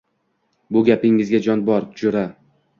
Bu 0.77 0.81
gapingizda 0.87 1.43
jon 1.51 1.63
bor, 1.71 1.89
jo‘ra 2.03 2.27